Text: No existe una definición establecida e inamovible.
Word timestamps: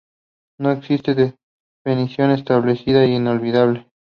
No 0.57 0.71
existe 0.71 1.11
una 1.11 1.35
definición 1.85 2.31
establecida 2.31 3.03
e 3.03 3.09
inamovible. 3.11 3.87